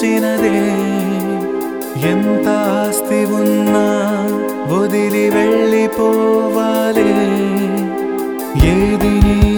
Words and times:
దేవుడిచ్చినదే 0.00 0.60
ఎంత 2.10 2.46
ఆస్తి 2.48 3.20
ఉన్నా 3.38 3.86
వదిలి 4.72 5.24
వెళ్ళిపోవాలి. 5.30 7.10
ఏది 8.68 9.12
నీ 9.24 9.49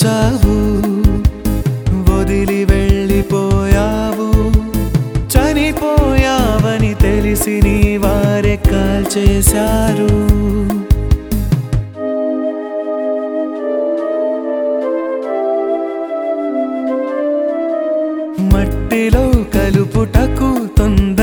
సంపాదించావు 0.00 0.56
వదిలి 2.08 2.60
వెళ్ళిపోయావు 2.64 4.28
చనిపోయావని 5.32 6.92
తెలిసి 7.02 7.56
నీ 7.64 7.78
వారే 8.04 8.54
కాల్చేశారు 8.68 10.12
మట్టిలో 18.52 19.24
కలుపుటకు 19.54 20.48
తొందర 20.78 21.17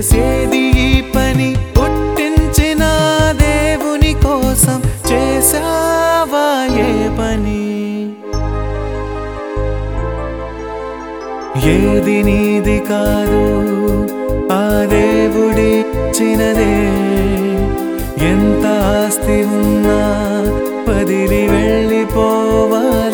చేసేది 0.00 0.60
ఈ 0.80 1.00
పని 1.14 1.48
పుట్టించిన 1.76 2.82
దేవుని 3.40 4.12
కోసం 4.14 4.78
చేసావా 5.10 6.44
ఏ 6.84 6.86
పని? 7.08 7.64
ఏది 11.72 12.16
నీది 12.22 12.78
కాదు 12.88 13.42
ఆ 14.52 14.64
దేవుడి 14.94 15.70
చిన్నదే 16.16 16.72
ఎంత 18.30 18.64
ఆస్తి 18.94 19.38
ఉన్నా 19.58 20.00
పదిలి 20.88 21.42
వెళ్ళిపోవాలి. 21.48 23.09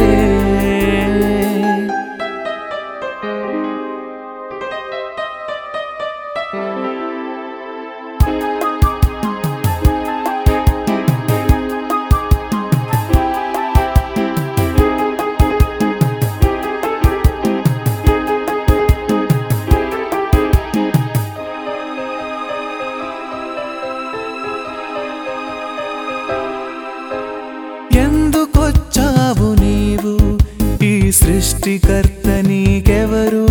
సృష్టికర్త 31.37 32.29
నీకెవరు 32.29 33.47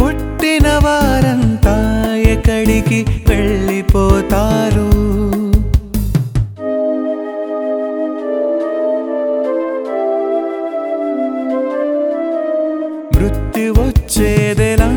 పుట్టిన 0.00 0.66
వారంతా 0.84 1.76
ఎక్కడికి 2.16 2.98
వెళ్ళిపోతారు? 3.28 4.88
మృత్యు 13.16 13.72
వచ్చేదెలా 13.72 14.90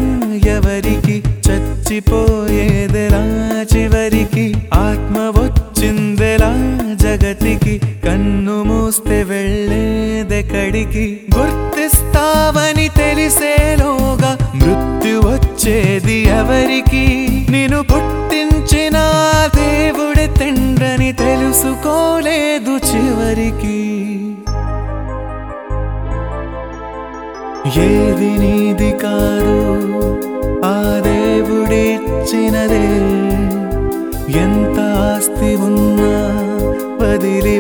ఎవరికి 0.47 1.23
చచ్చిపోయేదెలా? 1.47 3.23
మృత్యు 15.67 16.17
ఎవరికి? 16.29 17.05
నేను 17.49 17.83
పుట్టించిన 17.83 18.97
దేవుడి 19.55 20.27
తండ్రని 20.39 21.13
తెలుసుకోలేదు 21.13 22.73
చివరికి. 22.77 23.79
ఏది 27.79 28.31
నీది 28.37 28.91
కాదు 28.91 29.57
ఆ 30.65 31.01
దేవుడిచ్చినదే 31.05 32.87
ఎంత 34.39 34.79
ఆస్తి 34.79 35.55
ఉన్నా 35.55 36.15
వదిలి 37.01 37.59